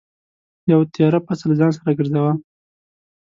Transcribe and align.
یوه 0.71 0.85
تېره 0.93 1.19
پڅه 1.25 1.45
له 1.49 1.55
ځان 1.59 1.71
سره 1.77 1.91
ګرځوه. 1.99 2.31